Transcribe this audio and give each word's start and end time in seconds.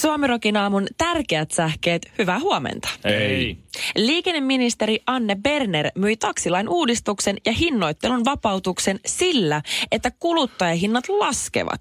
Suomirokin 0.00 0.56
aamun 0.56 0.86
tärkeät 0.98 1.50
sähkeet, 1.50 2.12
hyvää 2.18 2.38
huomenta. 2.38 2.88
Ei. 3.04 3.58
Liikenneministeri 3.96 5.00
Anne 5.06 5.36
Berner 5.42 5.90
myi 5.94 6.16
taksilain 6.16 6.68
uudistuksen 6.68 7.36
ja 7.46 7.52
hinnoittelun 7.52 8.24
vapautuksen 8.24 9.00
sillä, 9.06 9.62
että 9.92 10.10
kuluttajahinnat 10.10 11.08
laskevat. 11.08 11.80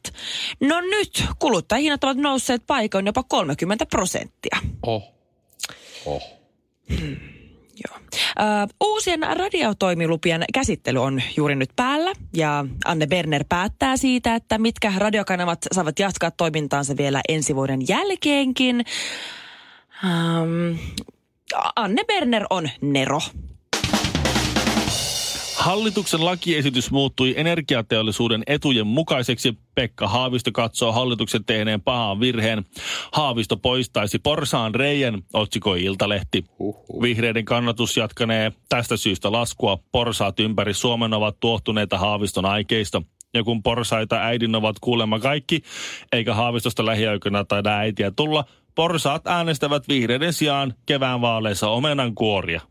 No 0.59 0.81
nyt 0.81 1.23
kuluttajahinnat 1.39 2.03
ovat 2.03 2.17
nousseet 2.17 2.63
paikoin 2.67 3.05
jopa 3.05 3.23
30 3.23 3.85
prosenttia. 3.85 4.57
Oh. 4.83 5.13
Oh. 6.05 6.21
Joo. 7.85 7.99
Ö, 8.39 8.73
uusien 8.83 9.19
radiotoimilupien 9.33 10.45
käsittely 10.53 10.99
on 10.99 11.21
juuri 11.37 11.55
nyt 11.55 11.69
päällä 11.75 12.13
ja 12.33 12.65
Anne 12.85 13.07
Berner 13.07 13.45
päättää 13.49 13.97
siitä, 13.97 14.35
että 14.35 14.57
mitkä 14.57 14.93
radiokanavat 14.97 15.59
saavat 15.71 15.99
jatkaa 15.99 16.31
toimintaansa 16.31 16.97
vielä 16.97 17.21
ensi 17.29 17.55
vuoden 17.55 17.79
jälkeenkin. 17.87 18.85
Ähm, 20.03 20.77
Anne 21.75 22.03
Berner 22.03 22.45
on 22.49 22.69
Nero. 22.81 23.19
Hallituksen 25.67 26.25
lakiesitys 26.25 26.91
muuttui 26.91 27.33
energiateollisuuden 27.37 28.43
etujen 28.47 28.87
mukaiseksi. 28.87 29.57
Pekka 29.75 30.07
Haavisto 30.07 30.51
katsoo 30.51 30.91
hallituksen 30.91 31.45
tehneen 31.45 31.81
pahan 31.81 32.19
virheen. 32.19 32.65
Haavisto 33.13 33.57
poistaisi 33.57 34.19
porsaan 34.19 34.75
reijän, 34.75 35.21
otsikoi 35.33 35.83
Iltalehti. 35.83 36.45
Uhuh. 36.59 37.01
Vihreiden 37.01 37.45
kannatus 37.45 37.97
jatkanee 37.97 38.51
tästä 38.69 38.97
syystä 38.97 39.31
laskua. 39.31 39.79
Porsaat 39.91 40.39
ympäri 40.39 40.73
Suomen 40.73 41.13
ovat 41.13 41.39
tuohtuneita 41.39 41.97
Haaviston 41.97 42.45
aikeista. 42.45 43.01
Ja 43.33 43.43
kun 43.43 43.63
porsaita 43.63 44.15
äidin 44.15 44.55
ovat 44.55 44.75
kuulemma 44.81 45.19
kaikki, 45.19 45.61
eikä 46.11 46.33
Haavistosta 46.33 46.85
lähiaikoina 46.85 47.45
taida 47.45 47.77
äitiä 47.77 48.11
tulla, 48.11 48.45
porsaat 48.75 49.27
äänestävät 49.27 49.87
vihreiden 49.87 50.33
sijaan 50.33 50.73
kevään 50.85 51.21
vaaleissa 51.21 51.69
omenan 51.69 52.15
kuoria. 52.15 52.61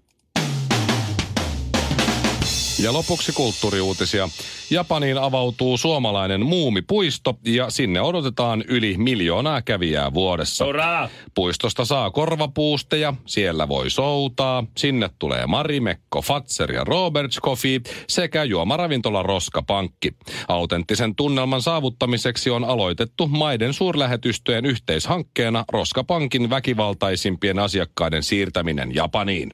Ja 2.78 2.92
lopuksi 2.92 3.32
kulttuuriuutisia. 3.32 4.28
Japaniin 4.70 5.18
avautuu 5.18 5.76
suomalainen 5.76 6.46
muumipuisto 6.46 7.38
ja 7.44 7.70
sinne 7.70 8.00
odotetaan 8.00 8.64
yli 8.68 8.94
miljoonaa 8.98 9.62
kävijää 9.62 10.14
vuodessa. 10.14 10.66
Ura! 10.66 11.08
Puistosta 11.34 11.84
saa 11.84 12.10
korvapuusteja, 12.10 13.14
siellä 13.26 13.68
voi 13.68 13.90
soutaa, 13.90 14.64
sinne 14.76 15.10
tulee 15.18 15.46
Marimekko, 15.46 16.22
Fatser 16.22 16.72
ja 16.72 16.84
Roberts 16.84 17.40
Coffee 17.40 17.80
sekä 18.08 18.44
juomaravintola 18.44 19.22
Roskapankki. 19.22 20.12
Autenttisen 20.48 21.14
tunnelman 21.14 21.62
saavuttamiseksi 21.62 22.50
on 22.50 22.64
aloitettu 22.64 23.28
maiden 23.28 23.72
suurlähetystöjen 23.72 24.66
yhteishankkeena 24.66 25.64
Roskapankin 25.72 26.50
väkivaltaisimpien 26.50 27.58
asiakkaiden 27.58 28.22
siirtäminen 28.22 28.94
Japaniin. 28.94 29.50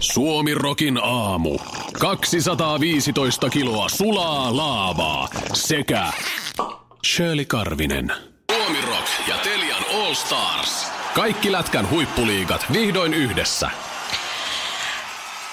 Suomi 0.00 0.54
Rokin 0.54 0.98
aamu. 1.02 1.58
215 2.00 3.50
kiloa 3.50 3.88
sulaa 3.88 4.19
laavaa 4.56 5.28
sekä 5.52 6.12
Shirley 7.06 7.44
Karvinen. 7.44 8.12
Suomi 8.52 8.80
Rock 8.80 9.28
ja 9.28 9.34
Telian 9.42 9.84
All 9.94 10.14
Stars. 10.14 10.86
Kaikki 11.14 11.52
Lätkän 11.52 11.90
huippuliigat 11.90 12.64
vihdoin 12.72 13.14
yhdessä. 13.14 13.70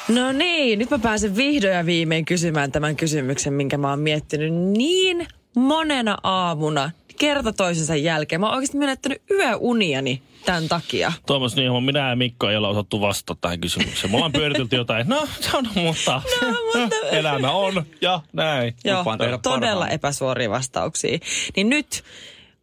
No 0.07 0.31
niin, 0.31 0.79
nyt 0.79 0.89
mä 0.89 1.00
pääsen 1.00 1.35
vihdoin 1.35 1.73
ja 1.73 1.85
viimein 1.85 2.25
kysymään 2.25 2.72
tämän 2.72 2.95
kysymyksen, 2.95 3.53
minkä 3.53 3.77
mä 3.77 3.89
oon 3.89 4.00
miettinyt 4.00 4.53
niin 4.53 5.27
monena 5.56 6.17
aamuna 6.23 6.91
kerta 7.19 7.53
toisensa 7.53 7.95
jälkeen. 7.95 8.41
Mä 8.41 8.47
oon 8.47 8.55
oikeasti 8.55 8.78
menettänyt 8.78 9.22
yöuniani 9.31 10.22
tämän 10.45 10.67
takia. 10.67 11.13
Tuomas 11.25 11.55
Niiholma, 11.55 11.85
minä 11.85 12.09
ja 12.09 12.16
Mikko 12.16 12.50
ei 12.50 12.57
ole 12.57 12.67
osattu 12.67 13.01
vastata 13.01 13.38
tähän 13.41 13.59
kysymykseen. 13.59 14.11
Me 14.11 14.16
ollaan 14.16 14.31
pyöritelty 14.31 14.75
jotain, 14.75 15.07
no 15.07 15.27
se 15.39 15.57
on, 15.57 15.69
mutta, 15.75 16.22
No, 16.41 16.47
mutta... 16.51 16.95
elämä 17.11 17.51
on 17.51 17.85
ja 18.01 18.22
näin. 18.33 18.73
Joo, 18.83 19.03
todella 19.44 19.75
parhaani. 19.75 19.94
epäsuoria 19.94 20.50
vastauksia. 20.50 21.17
Niin 21.56 21.69
nyt, 21.69 22.03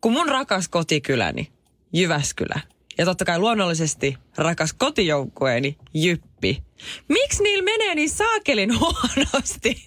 kun 0.00 0.12
mun 0.12 0.28
rakas 0.28 0.69
kotikyläni, 0.69 1.48
Jyväskylä, 1.93 2.60
ja 2.98 3.04
totta 3.04 3.25
kai 3.25 3.38
luonnollisesti 3.38 4.16
rakas 4.37 4.72
kotijoukkueeni, 4.72 5.76
Jyppi. 5.94 6.62
Miksi 7.08 7.42
niillä 7.42 7.64
menee 7.64 7.94
niin 7.94 8.10
saakelin 8.10 8.80
huonosti? 8.80 9.82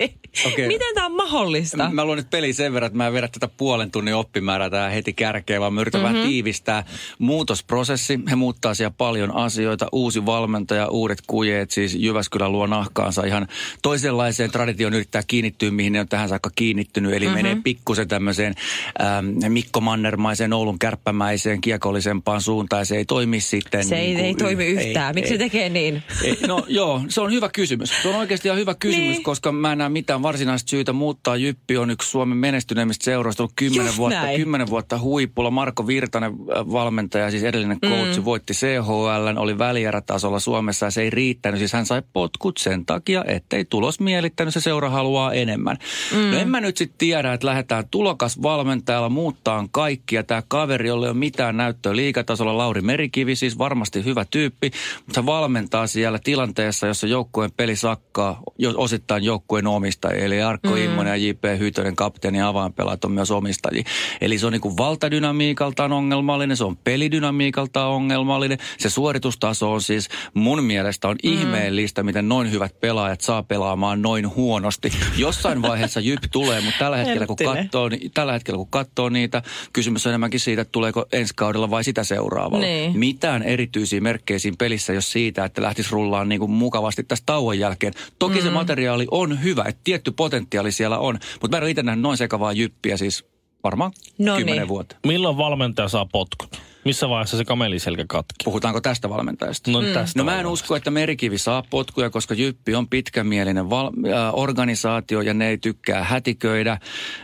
Okei. 0.46 0.68
Miten 0.68 0.96
tämä 0.96 1.06
on 1.06 1.12
mahdollista? 1.12 1.90
Mä 1.90 2.06
luon 2.06 2.18
nyt 2.18 2.30
peli 2.30 2.54
sen 2.54 2.74
verran, 2.74 2.88
että 2.88 2.98
mä 2.98 3.08
en 3.08 3.14
vedä 3.14 3.28
tätä 3.28 3.48
puolen 3.48 3.92
tunnin 3.92 4.16
oppimäärää 4.16 4.70
tää 4.70 4.90
heti 4.90 5.14
kärkeen, 5.14 5.62
vaan 5.62 5.74
mä 5.74 5.82
yritän 5.82 6.02
mm-hmm. 6.02 6.16
vähän 6.16 6.30
tiivistää. 6.30 6.84
Muutosprosessi, 7.20 8.20
he 8.30 8.36
muuttaa 8.36 8.74
siellä 8.74 8.94
paljon 8.98 9.36
asioita. 9.36 9.88
Uusi 9.92 10.26
valmentaja, 10.26 10.88
uudet 10.88 11.20
kujeet, 11.28 11.72
siis 11.72 11.96
Jyväskylän 11.96 12.52
luo 12.52 12.68
nahkaansa 12.68 13.26
ihan 13.26 13.48
toisenlaiseen 13.82 14.52
traditioon 14.52 14.94
yrittää 14.94 15.24
kiinnittyä, 15.28 15.72
mihin 15.72 15.94
ne 15.94 16.00
on 16.00 16.08
tähän 16.08 16.30
saakka 16.30 16.50
kiinnittynyt. 16.56 17.14
Eli 17.14 17.26
mm-hmm. 17.26 17.38
menee 17.38 17.58
pikkusen 17.64 18.08
tämmöiseen 18.08 18.56
ähm, 19.02 19.54
Mikko 19.54 19.82
Mannermaiseen, 19.82 20.54
Oulun 20.54 20.80
kärppämäiseen, 20.80 21.62
kiekollisempaan 21.62 22.42
suuntaan. 22.42 22.86
Se 22.86 22.98
ei 22.98 23.06
toimi 23.06 23.40
sitten. 23.40 23.86
se 23.86 23.96
ei, 23.96 24.06
niin 24.06 24.18
kuin 24.18 24.26
ei 24.26 24.36
toimi 24.36 24.66
yhtään. 24.66 25.16
Miksi 25.16 25.34
se 25.34 25.38
tekee 25.38 25.70
niin? 25.70 26.04
ei, 26.24 26.38
no 26.48 26.64
joo, 26.68 26.87
se 27.10 27.22
on 27.22 27.32
hyvä 27.32 27.50
kysymys. 27.50 27.94
Se 28.02 28.10
on 28.10 28.16
oikeasti 28.16 28.48
ihan 28.48 28.60
hyvä 28.60 28.76
kysymys, 28.76 29.02
Niin. 29.04 29.12
niin. 29.12 29.24
koska 29.24 29.52
mä 29.52 29.72
en 29.72 29.78
näe 29.78 29.90
mitään 29.90 30.22
varsinaista 30.22 30.70
syytä 30.70 30.94
muuttaa. 30.94 31.36
Jyppi 31.36 31.78
on 31.78 31.90
yksi 31.92 32.10
Suomen 32.10 32.38
menestyneimmistä 32.38 33.04
seuroista, 33.06 33.44
ollut 33.44 33.54
kymmenen 33.56 33.86
Just 33.86 33.98
vuotta, 33.98 34.22
näin. 34.22 34.38
kymmenen 34.40 34.70
vuotta 34.70 35.00
huipulla. 35.00 35.52
Marko 35.52 35.88
Virtanen 35.88 36.32
äh, 36.32 36.72
valmentaja, 36.72 37.32
siis 37.32 37.44
edellinen 37.44 37.80
coachi, 37.82 38.20
mm. 38.20 38.26
voitti 38.26 38.54
CHL, 38.54 39.38
oli 39.38 39.58
välierätasolla 39.58 40.40
Suomessa 40.40 40.86
ja 40.86 40.92
se 40.92 41.02
ei 41.02 41.10
riittänyt. 41.10 41.58
Siis 41.60 41.74
hän 41.74 41.86
sai 41.86 42.02
potkut 42.14 42.58
sen 42.58 42.86
takia, 42.86 43.24
ettei 43.28 43.66
tulos 43.66 44.00
mielittänyt, 44.00 44.54
se 44.54 44.62
seura 44.62 44.90
haluaa 44.90 45.34
enemmän. 45.34 45.78
Mm. 46.16 46.32
No 46.32 46.38
en 46.38 46.50
mä 46.50 46.62
nyt 46.62 46.78
sitten 46.78 46.98
tiedä, 46.98 47.34
että 47.34 47.48
lähdetään 47.48 47.84
tulokas 47.92 48.42
valmentajalla 48.42 49.10
muuttaa 49.10 49.68
kaikkia. 49.72 50.24
Tämä 50.24 50.44
kaveri, 50.48 50.88
jolle 50.88 51.06
ei 51.06 51.10
ole 51.12 51.18
mitään 51.18 51.58
näyttöä 51.58 51.96
liikatasolla, 51.96 52.58
Lauri 52.58 52.82
Merikivi, 52.82 53.36
siis 53.36 53.58
varmasti 53.58 54.06
hyvä 54.06 54.26
tyyppi, 54.32 54.72
mutta 55.06 55.26
valmentaa 55.26 55.88
siellä 55.88 56.20
tilanteessa, 56.68 56.88
jossa 56.88 57.08
joukkueen 57.08 57.52
peli 57.52 57.76
sakkaa, 57.76 58.42
osittain 58.76 59.24
joukkueen 59.24 59.68
omistajia. 59.68 60.26
Eli 60.26 60.42
Arkko 60.42 60.70
mm. 60.70 60.78
Immonen 60.78 61.12
ja 61.12 61.28
J.P. 61.28 61.44
Hytönen, 61.60 61.96
kapteeni 61.96 62.38
ja 62.38 62.48
avainpelaat 62.48 63.06
on 63.06 63.12
myös 63.12 63.32
omistajia. 63.32 63.84
Eli 64.22 64.38
se 64.38 64.46
on 64.46 64.52
niin 64.52 64.62
kuin 64.62 64.78
valtadynamiikaltaan 64.78 65.92
ongelmallinen, 65.92 66.58
se 66.58 66.64
on 66.64 66.78
pelidynamiikaltaan 66.78 67.90
ongelmallinen. 67.90 68.58
Se 68.78 68.90
suoritustaso 68.90 69.74
on 69.74 69.82
siis 69.82 70.10
mun 70.34 70.64
mielestä 70.64 71.08
on 71.08 71.16
mm. 71.24 71.32
ihmeellistä, 71.32 72.04
miten 72.04 72.30
noin 72.30 72.52
hyvät 72.52 72.80
pelaajat 72.80 73.22
saa 73.22 73.44
pelaamaan 73.44 74.02
noin 74.02 74.36
huonosti. 74.36 74.92
Jossain 75.18 75.62
vaiheessa 75.62 76.00
Jyp 76.00 76.24
tulee, 76.32 76.62
mutta 76.62 76.80
tällä 76.80 76.98
hetkellä 76.98 77.28
kun 77.28 77.36
katsoo, 77.36 77.90
ni- 77.90 78.10
tällä 78.14 78.34
hetkellä 78.34 78.58
kun 78.58 78.70
katsoo 78.70 79.10
niitä, 79.10 79.42
kysymys 79.74 80.06
on 80.06 80.10
enemmänkin 80.10 80.40
siitä, 80.40 80.62
että 80.62 80.72
tuleeko 80.72 81.06
ensi 81.12 81.34
kaudella 81.36 81.70
vai 81.70 81.84
sitä 81.84 82.04
seuraavalla. 82.04 82.66
Niin. 82.66 83.00
Mitään 83.00 83.44
erityisiä 83.44 84.02
merkkejä 84.02 84.40
siinä 84.40 84.56
pelissä, 84.60 84.94
jos 84.94 85.12
siitä, 85.12 85.46
että 85.46 85.62
lähtisi 85.62 85.92
rullaan 85.92 86.30
niin 86.30 86.40
kuin 86.40 86.52
mukavasti 86.58 87.04
tästä 87.04 87.26
tauon 87.26 87.60
jälkeen. 87.60 87.94
Toki 88.20 88.36
mm. 88.36 88.44
se 88.44 88.50
materiaali 88.50 89.08
on 89.12 89.44
hyvä, 89.44 89.64
että 89.68 89.82
tietty 89.84 90.12
potentiaali 90.12 90.72
siellä 90.72 90.98
on, 90.98 91.20
mutta 91.42 91.56
mä 91.56 91.58
en 91.58 91.64
ole 91.64 91.72
itse 91.72 91.84
nähnyt 91.84 92.02
noin 92.02 92.18
sekavaa 92.18 92.54
jyppiä 92.54 92.98
siis 92.98 93.26
varmaan 93.64 93.92
No 94.18 94.36
kymmenen 94.36 94.62
niin. 94.62 94.68
vuotta. 94.68 94.96
Milloin 95.08 95.38
valmentaja 95.38 95.88
saa 95.88 96.06
potkut? 96.06 96.62
Missä 96.88 97.10
vaiheessa 97.10 97.38
se 97.38 97.46
kameliselkä 97.46 98.06
katki? 98.08 98.44
Puhutaanko 98.44 98.82
tästä 98.82 99.10
valmentajasta? 99.10 99.72
No, 99.72 99.82
tästä 99.82 100.20
No 100.20 100.24
mä 100.24 100.40
en 100.40 100.46
usko, 100.46 100.76
että 100.76 100.92
Merikivi 100.92 101.38
saa 101.38 101.64
potkuja, 101.70 102.10
koska 102.10 102.34
Jyppi 102.34 102.76
on 102.76 102.88
pitkämielinen 102.88 103.70
val- 103.70 103.88
äh, 103.88 104.34
organisaatio 104.34 105.22
ja 105.22 105.34
ne 105.34 105.50
ei 105.50 105.58
tykkää 105.58 106.04
hätiköidä. 106.04 106.78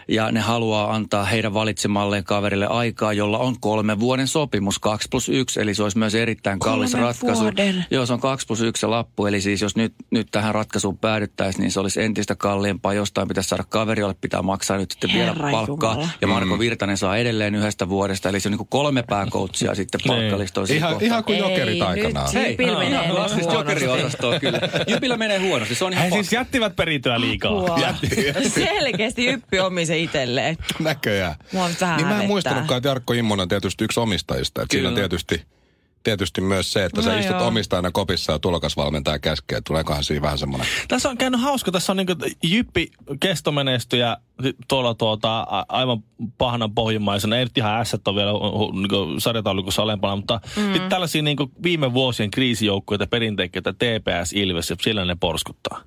Ja 0.07 0.31
ne 0.31 0.39
haluaa 0.39 0.95
antaa 0.95 1.24
heidän 1.24 1.54
valitsemalleen 1.54 2.24
kaverille 2.24 2.68
aikaa, 2.68 3.13
jolla 3.13 3.38
on 3.38 3.60
kolme 3.60 4.00
vuoden 4.00 4.27
sopimus, 4.27 4.80
2 4.80 5.07
plus 5.12 5.30
1. 5.30 5.62
Eli 5.62 5.75
se 5.75 5.83
olisi 5.83 5.98
myös 5.98 6.15
erittäin 6.15 6.60
kallis 6.60 6.92
Kolmen 6.92 7.07
ratkaisu. 7.07 7.42
vuoden. 7.42 7.86
Joo, 7.92 8.06
se 8.06 8.13
on 8.13 8.19
2 8.19 8.48
plus 8.48 8.62
1 8.62 8.81
se 8.81 8.88
lappu. 8.88 9.25
Eli 9.25 9.42
siis 9.42 9.62
jos 9.62 9.75
nyt, 9.75 9.94
nyt 10.12 10.27
tähän 10.31 10.56
ratkaisuun 10.56 10.98
päädyttäisiin, 10.98 11.62
niin 11.62 11.71
se 11.71 11.80
olisi 11.80 12.01
entistä 12.01 12.36
kalliimpaa. 12.36 12.94
Jostain 12.94 13.27
pitäisi 13.27 13.50
saada 13.50 13.63
kaveri, 13.69 14.01
jolle 14.01 14.15
pitää 14.21 14.42
maksaa 14.42 14.77
nyt 14.77 14.92
sitten 14.92 15.10
vielä 15.13 15.25
Herra 15.25 15.51
palkkaa. 15.51 15.92
Jumala. 15.94 16.10
Ja 16.21 16.27
Marko 16.27 16.60
Virtanen 16.60 16.98
saa 16.98 17.18
edelleen 17.18 17.56
yhdestä 17.56 17.89
vuodesta. 17.89 18.30
Eli 18.30 18.39
se 18.39 18.48
on 18.48 18.51
niin 18.51 18.57
kuin 18.57 18.68
kolme 18.68 19.04
pääkoutsia 19.53 19.75
sitten 19.75 20.00
palkkalistoissa. 20.07 20.73
Ihan, 20.75 20.91
kohta. 20.91 21.05
ihan 21.05 21.23
kuin 21.23 21.38
jokerit 21.38 21.75
Ei, 21.75 21.81
aikanaan. 21.81 22.25
nyt- 22.25 22.33
Hei, 22.33 22.51
Jypillä 22.51 22.77
menee 22.79 22.89
ihan 23.03 23.15
klassista 23.15 23.51
huonosti. 23.51 23.73
jokeriosastoa 23.83 24.39
kyllä. 24.39 24.59
Jypillä 24.88 25.17
menee 25.17 25.38
huonosti, 25.39 25.75
se 25.75 25.85
on 25.85 25.94
ihan 25.94 26.05
He 26.05 26.11
siis 26.11 26.33
jättivät 26.33 26.75
perintöä 26.75 27.21
liikaa. 27.21 27.51
Apua. 27.59 27.77
Jätti. 27.79 28.50
Selkeästi 28.50 29.25
Jyppi 29.25 29.59
omi 29.59 29.85
se 29.85 29.97
itselleen. 29.97 30.57
Näköjään. 30.79 31.35
Mua 31.51 31.69
niin 31.97 32.07
mä 32.07 32.21
en 32.21 32.27
muistanutkaan, 32.27 32.77
että 32.77 32.89
Jarkko 32.89 33.13
Immonen 33.13 33.41
on 33.41 33.50
tietysti 33.50 33.83
yksi 33.83 34.00
omistajista. 34.00 34.61
Että 34.61 34.73
siinä 34.73 34.89
on 34.89 34.95
tietysti, 34.95 35.41
tietysti 36.03 36.41
myös 36.41 36.73
se, 36.73 36.85
että 36.85 37.01
No 37.01 37.05
sä 37.05 37.19
istut 37.19 37.35
joo. 37.35 37.47
omistajana 37.47 37.91
kopissa 37.91 38.31
ja 38.31 38.39
tulokasvalmentaja 38.39 39.19
käskee. 39.19 39.61
Tuleekohan 39.61 40.03
siinä 40.03 40.21
vähän 40.21 40.38
semmoinen... 40.38 40.67
Tässä 40.88 41.09
on 41.09 41.17
käynyt 41.17 41.41
hauska. 41.41 41.71
Tässä 41.71 41.91
on 41.94 41.97
niin 41.97 42.07
Jyppi 42.44 42.91
kestomenestyjä 43.19 44.17
tuolla 44.67 44.94
tuota, 44.94 45.39
a- 45.39 45.65
aivan 45.69 46.03
pahana 46.38 46.69
pohjimmaisena. 46.75 47.38
Ei 47.38 47.45
nyt 47.45 47.57
ihan 47.57 47.81
ässät 47.81 48.07
ole 48.07 48.15
vielä 48.15 48.31
niin 48.73 49.21
sarjataulukossa 49.21 49.81
alempana, 49.81 50.15
mutta 50.15 50.41
mm. 50.55 50.89
tällaisia 50.89 51.21
niin 51.21 51.38
viime 51.63 51.94
vuosien 51.94 52.31
kriisijoukkueita, 52.31 53.07
perinteikkeitä, 53.07 53.73
TPS, 53.73 54.33
Ilves, 54.33 54.73
siellä 54.81 55.05
ne 55.05 55.15
porskuttaa. 55.19 55.81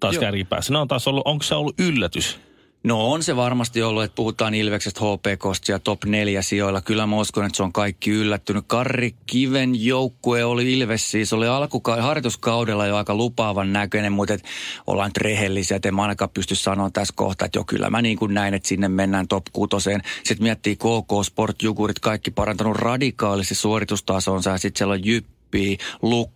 Taas 0.00 0.14
Joo. 0.14 0.20
kärkipäässä. 0.20 0.72
Ne 0.72 0.78
on 0.78 0.88
taas 0.88 1.08
ollut, 1.08 1.22
onko 1.26 1.42
se 1.42 1.54
ollut 1.54 1.80
yllätys? 1.80 2.40
No 2.86 3.12
on 3.12 3.22
se 3.22 3.36
varmasti 3.36 3.82
ollut, 3.82 4.04
että 4.04 4.14
puhutaan 4.14 4.54
Ilveksestä, 4.54 5.00
HPKsta 5.00 5.72
ja 5.72 5.78
top 5.78 6.04
neljä 6.04 6.42
sijoilla. 6.42 6.80
Kyllä 6.80 7.06
mä 7.06 7.16
uskon, 7.16 7.46
että 7.46 7.56
se 7.56 7.62
on 7.62 7.72
kaikki 7.72 8.10
yllättynyt. 8.10 8.64
Karri 8.66 9.14
Kiven 9.26 9.84
joukkue 9.84 10.44
oli 10.44 10.72
Ilves 10.72 11.10
siis, 11.10 11.32
oli 11.32 11.46
alkuka- 11.46 12.02
harjoituskaudella 12.02 12.86
jo 12.86 12.96
aika 12.96 13.14
lupaavan 13.14 13.72
näköinen, 13.72 14.12
mutta 14.12 14.34
et 14.34 14.44
ollaan 14.86 15.08
nyt 15.08 15.16
rehellisiä, 15.16 15.76
että 15.76 15.88
en 15.88 15.94
mä 15.94 16.02
ainakaan 16.02 16.30
pysty 16.34 16.54
sanoa 16.54 16.90
tässä 16.90 17.14
kohtaa, 17.16 17.46
että 17.46 17.58
jo 17.58 17.64
kyllä 17.64 17.90
mä 17.90 18.02
niin 18.02 18.18
kuin 18.18 18.34
näin, 18.34 18.54
että 18.54 18.68
sinne 18.68 18.88
mennään 18.88 19.28
top 19.28 19.44
kutoseen. 19.52 20.02
Sitten 20.24 20.42
miettii 20.42 20.76
KK 20.76 21.24
Sport 21.24 21.62
Jukurit, 21.62 21.98
kaikki 21.98 22.30
parantanut 22.30 22.76
radikaalisti 22.76 23.54
suoritustasonsa 23.54 24.50
ja 24.50 24.58
sitten 24.58 24.78
siellä 24.78 24.92
on 24.92 25.04
Jyppi, 25.04 25.78
Lukko, 26.02 26.35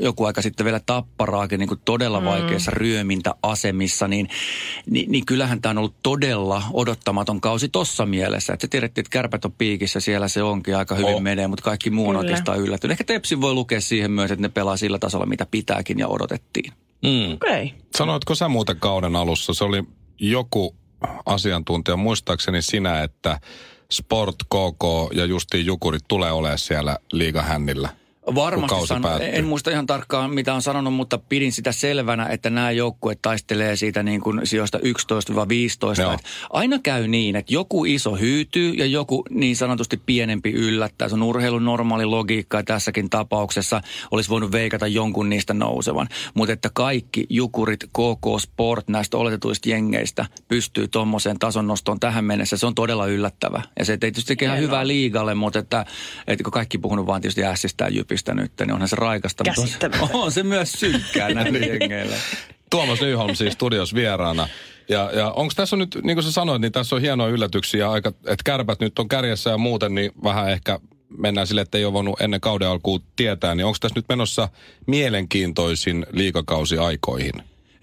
joku 0.00 0.24
aika 0.24 0.42
sitten 0.42 0.64
vielä 0.64 0.80
tapparaakin 0.86 1.58
niin 1.58 1.68
kuin 1.68 1.80
todella 1.84 2.24
vaikeissa 2.24 2.70
ryömintäasemissa, 2.70 4.08
niin, 4.08 4.28
niin, 4.90 5.10
niin 5.10 5.26
kyllähän 5.26 5.60
tämä 5.62 5.70
on 5.70 5.78
ollut 5.78 6.02
todella 6.02 6.62
odottamaton 6.72 7.40
kausi 7.40 7.68
tossa 7.68 8.06
mielessä. 8.06 8.52
Että 8.52 8.64
se 8.64 8.68
tiedettiin, 8.68 9.02
että 9.02 9.10
kärpät 9.10 9.44
on 9.44 9.52
piikissä, 9.52 10.00
siellä 10.00 10.28
se 10.28 10.42
onkin 10.42 10.76
aika 10.76 10.94
hyvin 10.94 11.14
Oh. 11.14 11.22
menee, 11.22 11.46
mutta 11.46 11.62
kaikki 11.62 11.90
muu 11.90 12.08
on 12.08 12.16
oikeastaan 12.16 12.58
yllättynyt. 12.58 12.92
Ehkä 12.92 13.04
Tepsi 13.04 13.40
voi 13.40 13.54
lukea 13.54 13.80
siihen 13.80 14.10
myös, 14.10 14.30
että 14.30 14.42
ne 14.42 14.48
pelaa 14.48 14.76
sillä 14.76 14.98
tasolla, 14.98 15.26
mitä 15.26 15.46
pitääkin 15.50 15.98
ja 15.98 16.08
odotettiin. 16.08 16.72
Mm. 17.02 17.32
Okei. 17.32 17.64
Okay. 17.64 17.78
Sanoitko 17.96 18.34
sä 18.34 18.48
muuten 18.48 18.76
kauden 18.80 19.16
alussa, 19.16 19.54
se 19.54 19.64
oli 19.64 19.82
joku 20.20 20.76
asiantuntija, 21.26 21.96
muistaakseni 21.96 22.62
sinä, 22.62 23.02
että 23.02 23.40
Sport, 23.92 24.36
KK 24.44 25.14
ja 25.14 25.24
justiin 25.24 25.66
Jukurit 25.66 26.04
tulee 26.08 26.32
olemaan 26.32 26.58
siellä 26.58 26.98
liigahännillä? 27.12 27.88
Kun 28.26 28.34
Varmasti 28.34 28.94
päättyy. 29.02 29.30
en 29.32 29.44
muista 29.44 29.70
ihan 29.70 29.86
tarkkaan 29.86 30.30
mitä 30.30 30.54
on 30.54 30.62
sanonut, 30.62 30.94
mutta 30.94 31.18
pidin 31.18 31.52
sitä 31.52 31.72
selvänä, 31.72 32.26
että 32.26 32.50
nämä 32.50 32.70
joukkueet 32.70 33.18
taistelee 33.22 33.76
siitä 33.76 34.02
niin 34.02 34.20
kuin 34.20 34.40
sijoista 34.44 34.78
11-15. 34.78 34.82
Joo. 36.00 36.12
Että 36.12 36.26
aina 36.50 36.78
käy 36.78 37.08
niin, 37.08 37.36
että 37.36 37.54
joku 37.54 37.84
iso 37.84 38.16
hyytyy 38.16 38.72
ja 38.72 38.86
joku 38.86 39.24
niin 39.30 39.56
sanotusti 39.56 39.96
pienempi 40.06 40.52
yllättää. 40.52 41.08
Se 41.08 41.14
on 41.14 41.22
urheilun 41.22 41.64
normaali 41.64 42.04
logiikka 42.04 42.56
ja 42.56 42.62
tässäkin 42.62 43.10
tapauksessa 43.10 43.80
olisi 44.10 44.30
voinut 44.30 44.52
veikata 44.52 44.86
jonkun 44.86 45.28
niistä 45.28 45.54
nousevan. 45.54 46.08
Mutta 46.34 46.52
että 46.52 46.70
kaikki 46.74 47.26
jukurit, 47.30 47.84
KK 47.84 48.40
Sport 48.40 48.88
näistä 48.88 49.16
oletetuista 49.16 49.68
jengeistä 49.68 50.26
pystyy 50.48 50.88
tuommoiseen 50.88 51.38
tason 51.38 51.66
nostoon 51.66 52.00
tähän 52.00 52.24
mennessä. 52.24 52.56
Se 52.56 52.66
on 52.66 52.74
todella 52.74 53.06
yllättävä. 53.06 53.62
Ja 53.78 53.84
se 53.84 53.92
ei 53.92 53.98
tietysti 53.98 54.28
tekee 54.28 54.46
ihan 54.46 54.60
hyvää 54.60 54.86
liigalle, 54.86 55.34
mutta 55.34 55.58
että, 55.58 55.86
että 56.26 56.44
kun 56.44 56.52
kaikki 56.52 56.78
puhunut 56.78 57.06
vaan 57.06 57.20
tietysti 57.20 57.44
ässistä 57.44 57.84
ja 57.84 57.90
jypistä 58.16 58.34
nyt, 58.34 58.52
niin 58.60 58.72
onhan 58.72 58.88
se 58.88 58.96
raikasta. 58.96 59.44
mutta 59.44 59.60
on 59.60 59.68
se- 59.68 59.72
Käsittämätöntä. 59.78 60.18
On 60.18 60.32
se 60.32 60.42
myös 60.42 60.72
synkkää 60.72 61.34
näille 61.34 61.58
jengeille. 61.58 62.16
Tuomas 62.70 63.00
Nyholm 63.00 63.34
siis 63.34 63.54
studios 63.54 63.94
vieraana. 63.94 64.48
Ja, 64.88 65.10
ja 65.14 65.30
onko 65.30 65.52
tässä 65.56 65.76
nyt, 65.76 65.98
niin 66.02 66.16
kuin 66.16 66.24
sä 66.24 66.32
sanoit, 66.32 66.60
niin 66.62 66.72
tässä 66.72 66.96
on 66.96 67.02
hienoja 67.02 67.32
yllätyksiä, 67.32 67.90
aika, 67.90 68.08
että 68.08 68.42
kärpät 68.44 68.80
nyt 68.80 68.98
on 68.98 69.08
kärjessä 69.08 69.50
ja 69.50 69.58
muuten, 69.58 69.94
niin 69.94 70.12
vähän 70.24 70.50
ehkä 70.50 70.80
mennään 71.18 71.46
sille, 71.46 71.60
että 71.60 71.78
ei 71.78 71.84
ole 71.84 71.92
voinut 71.92 72.20
ennen 72.20 72.40
kauden 72.40 72.68
alkuun 72.68 73.02
tietää, 73.16 73.54
niin 73.54 73.64
onko 73.66 73.78
tässä 73.80 73.98
nyt 73.98 74.08
menossa 74.08 74.48
mielenkiintoisin 74.86 76.06
liikakausi 76.12 76.78
aikoihin? 76.78 77.32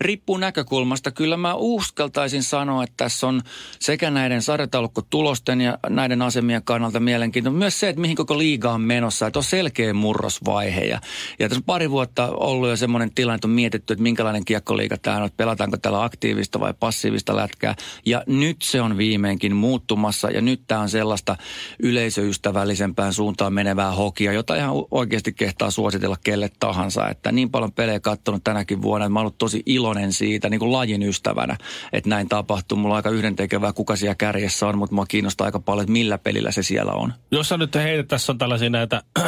Riippuu 0.03 0.37
näkökulmasta. 0.37 1.11
Kyllä 1.11 1.37
mä 1.37 1.53
uskaltaisin 1.55 2.43
sanoa, 2.43 2.83
että 2.83 2.93
tässä 2.97 3.27
on 3.27 3.41
sekä 3.79 4.11
näiden 4.11 4.41
sarjataulukkotulosten 4.41 5.61
ja 5.61 5.77
näiden 5.89 6.21
asemien 6.21 6.63
kannalta 6.63 6.99
mielenkiintoista. 6.99 7.59
Myös 7.59 7.79
se, 7.79 7.89
että 7.89 8.01
mihin 8.01 8.15
koko 8.15 8.37
liiga 8.37 8.71
on 8.71 8.81
menossa. 8.81 9.27
Että 9.27 9.39
on 9.39 9.43
selkeä 9.43 9.93
murrosvaihe. 9.93 10.81
Ja, 10.81 10.99
ja 11.39 11.49
tässä 11.49 11.59
on 11.59 11.63
pari 11.63 11.89
vuotta 11.91 12.27
ollut 12.27 12.69
jo 12.69 12.77
semmoinen 12.77 13.13
tilanne, 13.15 13.35
että 13.35 13.47
on 13.47 13.51
mietitty, 13.51 13.93
että 13.93 14.03
minkälainen 14.03 14.45
kiekkoliiga 14.45 14.97
tämä 14.97 15.17
on. 15.17 15.25
Että 15.25 15.37
pelataanko 15.37 15.77
täällä 15.77 16.03
aktiivista 16.03 16.59
vai 16.59 16.73
passiivista 16.79 17.35
lätkää. 17.35 17.75
Ja 18.05 18.23
nyt 18.27 18.61
se 18.61 18.81
on 18.81 18.97
viimeinkin 18.97 19.55
muuttumassa. 19.55 20.29
Ja 20.29 20.41
nyt 20.41 20.61
tämä 20.67 20.81
on 20.81 20.89
sellaista 20.89 21.35
yleisöystävällisempään 21.79 23.13
suuntaan 23.13 23.53
menevää 23.53 23.91
hokia, 23.91 24.33
jota 24.33 24.55
ihan 24.55 24.71
oikeasti 24.91 25.33
kehtaa 25.33 25.71
suositella 25.71 26.17
kelle 26.23 26.49
tahansa. 26.59 27.09
Että 27.09 27.31
niin 27.31 27.51
paljon 27.51 27.71
pelejä 27.71 27.99
katsonut 27.99 28.43
tänäkin 28.43 28.81
vuonna, 28.81 29.05
että 29.05 29.13
mä 29.13 29.19
oon 29.19 29.23
ollut 29.23 29.37
tosi 29.37 29.63
iloinen 29.65 29.92
siitä 30.09 30.49
niin 30.49 30.59
kuin 30.59 30.71
lajin 30.71 31.03
ystävänä, 31.03 31.57
että 31.93 32.09
näin 32.09 32.29
tapahtuu. 32.29 32.77
Mulla 32.77 32.93
on 32.93 32.97
aika 32.97 33.09
yhdentekevää, 33.09 33.73
kuka 33.73 33.95
siellä 33.95 34.15
kärjessä 34.15 34.67
on, 34.67 34.77
mutta 34.77 34.95
mua 34.95 35.05
kiinnostaa 35.05 35.45
aika 35.45 35.59
paljon, 35.59 35.83
että 35.83 35.91
millä 35.91 36.17
pelillä 36.17 36.51
se 36.51 36.63
siellä 36.63 36.91
on. 36.91 37.13
Jos 37.31 37.49
sä 37.49 37.57
nyt 37.57 37.75
heität, 37.75 38.07
tässä 38.07 38.31
on 38.31 38.37
tällaisia 38.37 38.69
näitä 38.69 39.01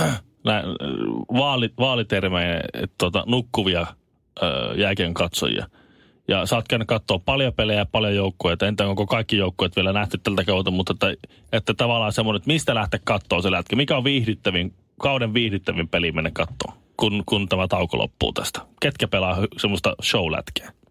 nä, 0.45 0.63
vaali, 1.33 1.73
vaalitermejä, 1.79 2.61
et, 2.73 2.91
tota, 2.97 3.23
nukkuvia 3.27 3.87
jääkien 4.77 5.13
katsojia. 5.13 5.65
Ja 6.27 6.45
sä 6.45 6.55
oot 6.55 6.67
käynyt 6.67 6.87
katsoa 6.87 7.19
paljon 7.19 7.53
pelejä 7.53 7.79
ja 7.79 7.85
paljon 7.85 8.15
joukkueita. 8.15 8.67
Entä 8.67 8.87
onko 8.87 9.05
kaikki 9.05 9.37
joukkueet 9.37 9.75
vielä 9.75 9.93
nähty 9.93 10.17
tältä 10.17 10.43
kautta, 10.43 10.71
mutta 10.71 10.93
että, 10.93 11.27
että 11.51 11.73
tavallaan 11.73 12.13
semmoinen, 12.13 12.37
että 12.37 12.47
mistä 12.47 12.75
lähteä 12.75 12.99
katsoa 13.03 13.41
se 13.41 13.51
lätkä. 13.51 13.75
Mikä 13.75 13.97
on 13.97 14.03
viihdyttävin, 14.03 14.73
kauden 14.99 15.33
viihdyttävin 15.33 15.87
peli 15.87 16.11
mennä 16.11 16.31
katsoa, 16.33 16.77
kun, 16.97 17.23
kun 17.25 17.49
tämä 17.49 17.67
tauko 17.67 17.97
loppuu 17.97 18.33
tästä? 18.33 18.61
Ketkä 18.81 19.07
pelaa 19.07 19.37
semmoista 19.57 19.95
show-lätkeä? 20.03 20.84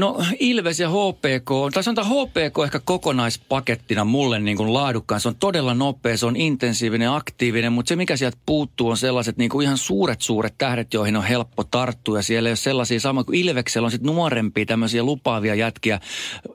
No 0.00 0.16
Ilves 0.38 0.80
ja 0.80 0.88
HPK, 0.88 1.50
tai 1.74 1.82
sanotaan 1.82 2.06
HPK 2.06 2.64
ehkä 2.64 2.80
kokonaispakettina 2.84 4.04
mulle 4.04 4.38
niin 4.38 4.56
kuin 4.56 4.74
laadukkaan. 4.74 5.20
Se 5.20 5.28
on 5.28 5.36
todella 5.36 5.74
nopea, 5.74 6.16
se 6.16 6.26
on 6.26 6.36
intensiivinen, 6.36 7.10
aktiivinen, 7.10 7.72
mutta 7.72 7.88
se 7.88 7.96
mikä 7.96 8.16
sieltä 8.16 8.36
puuttuu 8.46 8.88
on 8.88 8.96
sellaiset 8.96 9.36
niin 9.36 9.50
kuin 9.50 9.64
ihan 9.64 9.78
suuret 9.78 10.22
suuret 10.22 10.54
tähdet, 10.58 10.94
joihin 10.94 11.16
on 11.16 11.24
helppo 11.24 11.64
tarttua. 11.64 12.18
Ja 12.18 12.22
siellä 12.22 12.48
ei 12.48 12.50
ole 12.50 12.56
sellaisia 12.56 13.00
samoja 13.00 13.24
kuin 13.24 13.38
Ilveksellä 13.38 13.86
on 13.86 13.90
sitten 13.90 14.06
nuorempia 14.06 14.66
tämmöisiä 14.66 15.02
lupaavia 15.02 15.54
jätkiä. 15.54 16.00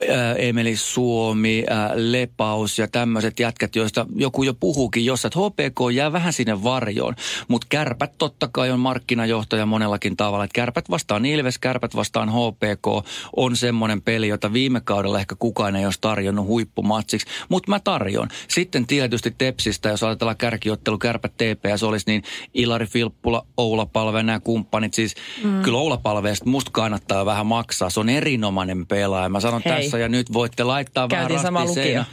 Ää, 0.10 0.33
Emeli 0.33 0.75
Suomi, 0.75 1.63
ää, 1.69 1.91
Lepaus 1.95 2.79
ja 2.79 2.88
tämmöiset 2.88 3.39
jätkät, 3.39 3.75
joista 3.75 4.05
joku 4.15 4.43
jo 4.43 4.53
puhuukin 4.53 5.05
jossain. 5.05 5.29
Että 5.29 5.39
HPK 5.39 5.93
jää 5.93 6.12
vähän 6.12 6.33
sinne 6.33 6.63
varjoon, 6.63 7.15
mutta 7.48 7.67
kärpät 7.69 8.17
totta 8.17 8.50
kai 8.51 8.71
on 8.71 8.79
markkinajohtaja 8.79 9.65
monellakin 9.65 10.17
tavalla. 10.17 10.43
Että 10.43 10.55
kärpät 10.55 10.89
vastaan 10.89 11.25
Ilves, 11.25 11.57
kärpät 11.57 11.95
vastaan 11.95 12.29
HPK 12.29 13.07
on 13.35 13.55
semmoinen 13.55 14.01
peli, 14.01 14.27
jota 14.27 14.53
viime 14.53 14.81
kaudella 14.81 15.19
ehkä 15.19 15.35
kukaan 15.35 15.75
ei 15.75 15.85
olisi 15.85 16.01
tarjonnut 16.01 16.45
huippumatsiksi, 16.45 17.27
mutta 17.50 17.69
mä 17.71 17.79
tarjon. 17.79 18.27
Sitten 18.47 18.88
tietysti 18.88 19.35
Tepsistä, 19.38 19.89
jos 19.89 20.03
ajatellaan 20.03 20.38
kärkiottelu, 20.38 20.97
kärpät 20.97 21.33
TPS 21.38 21.83
olisi, 21.83 22.05
niin 22.07 22.23
Ilari 22.53 22.85
Filppula, 22.85 23.45
Oula 23.57 23.85
Palve, 23.85 24.23
nämä 24.23 24.39
kumppanit, 24.39 24.93
siis 24.93 25.15
mm. 25.43 25.61
kyllä 25.61 25.77
Oula 25.77 25.97
Palveesta 25.97 26.50
musta 26.50 26.71
kannattaa 26.71 27.25
vähän 27.25 27.45
maksaa. 27.45 27.89
Se 27.89 28.00
on 28.00 28.09
erinomainen 28.09 28.88
pelaaja. 28.88 29.29
Mä 29.29 29.39
sanon 29.39 29.61
Hei. 29.65 29.81
tässä 29.83 29.97
ja 29.97 30.09
nyt 30.09 30.33
voitte 30.33 30.63
laittaa 30.63 31.07
Käytiin 31.07 31.43
vähän 31.43 31.73
seinä. 31.73 32.05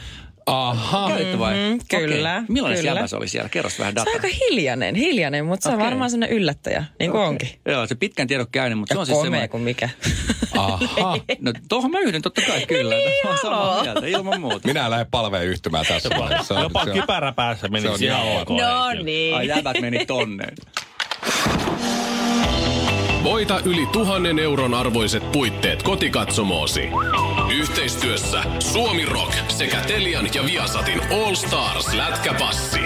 Aha. 0.51 1.09
Vai? 1.39 1.53
Mhm, 1.53 1.77
kyllä, 1.89 2.35
Okei. 2.35 2.45
Millainen 2.49 2.83
kyllä. 2.85 3.07
se 3.07 3.15
oli 3.15 3.27
siellä? 3.27 3.49
Kerros 3.49 3.79
vähän 3.79 3.93
Se 3.93 3.99
on 3.99 4.05
dataa. 4.05 4.13
aika 4.23 4.37
hiljainen, 4.49 4.95
hiljainen, 4.95 5.45
mutta 5.45 5.69
se 5.69 5.75
on 5.75 5.81
varmaan 5.81 6.09
sellainen 6.09 6.37
yllättäjä, 6.37 6.83
niin 6.99 7.11
kuin 7.11 7.23
onkin. 7.23 7.49
Joo, 7.65 7.87
se 7.87 7.95
pitkän 7.95 8.27
tiedon 8.27 8.47
käynyt, 8.51 8.79
mutta 8.79 8.93
se 8.93 8.97
Ja 8.97 8.99
on 8.99 9.05
siis 9.05 9.21
semmoinen... 9.21 9.49
kuin 9.49 9.63
mikä. 9.63 9.89
Aha. 10.57 11.17
No 11.41 11.53
tohon 11.69 11.91
mä 11.91 11.99
yhdyn 11.99 12.21
totta 12.21 12.41
kai 12.47 12.65
kyllä. 12.65 12.95
niin, 12.95 13.11
Mä 13.23 13.29
oon 13.29 13.39
samaa 13.41 13.83
mieltä, 13.83 14.07
ilman 14.07 14.41
muuta. 14.41 14.67
Minä 14.67 14.85
en 14.85 14.91
lähde 14.91 15.05
palveen 15.11 15.45
yhtymään 15.47 15.85
tässä 15.85 16.09
vaiheessa. 16.19 16.55
Se 16.55 16.61
Jopa 16.61 16.83
se 16.83 16.89
on- 16.91 16.99
kypärä 16.99 17.31
päässä 17.31 17.67
meni 17.67 17.81
se 17.81 17.89
on 17.89 18.03
ihan 18.03 18.21
ok. 18.41 18.49
No 18.49 19.03
niin. 19.03 19.35
Ai 19.35 19.47
jäbät 19.47 19.81
meni 19.81 20.05
tonne. 20.05 20.45
Voita 23.23 23.59
yli 23.65 23.85
tuhannen 23.85 24.39
euron 24.39 24.73
arvoiset 24.73 25.31
puitteet 25.31 25.83
kotikatsomoosi. 25.83 26.89
Yhteistyössä 27.51 28.43
Suomi 28.59 29.05
Rock 29.05 29.33
sekä 29.47 29.81
Telian 29.81 30.29
ja 30.33 30.45
Viasatin 30.45 31.01
All 31.13 31.35
Stars 31.35 31.93
lätkäpassi. 31.93 32.79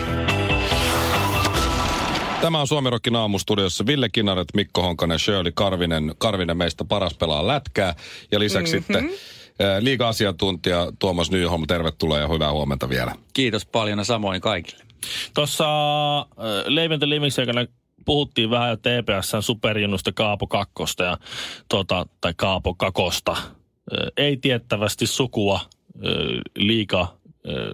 Tämä 2.42 2.60
on 2.62 2.68
Suomi 2.68 2.90
Rockin 2.90 3.16
aamustudiossa 3.16 3.86
Ville 3.86 4.10
Kinnaret, 4.10 4.48
Mikko 4.54 4.82
Honkanen, 4.82 5.20
Shirley 5.20 5.52
Karvinen. 5.56 6.16
Karvinen 6.18 6.58
meistä 6.58 6.86
paras 6.86 7.14
pelaa 7.14 7.48
lätkää. 7.48 7.96
Ja 8.32 8.40
lisäksi 8.40 8.80
mm-hmm. 8.80 9.10
sitten 9.10 9.20
äh, 9.68 9.80
liiga-asiantuntija 9.80 10.92
Tuomas 11.00 11.32
Nyholm, 11.32 11.64
tervetuloa 11.68 12.20
ja 12.20 12.28
hyvää 12.28 12.52
huomenta 12.52 12.90
vielä. 12.90 13.16
Kiitos 13.34 13.66
paljon 13.66 13.98
ja 13.98 14.04
samoin 14.04 14.42
kaikille. 14.42 14.84
Tuossa 15.34 15.66
äh, 16.20 16.26
Leivente 16.66 17.10
Livingsin 17.10 17.42
aikana 17.42 17.66
puhuttiin 18.06 18.50
vähän 18.50 18.70
jo 18.70 18.78
TPSn 18.78 19.42
superjunnusta 19.42 20.12
Kaapo 20.12 20.48
Kakkosta 20.48 21.04
ja, 21.04 21.18
tota, 21.70 22.06
tai 22.22 22.34
Kaapo 22.38 22.74
Kakosta. 22.74 23.38
Ei 24.18 24.38
tiettävästi 24.38 25.08
sukua 25.08 25.60
liika 26.56 27.18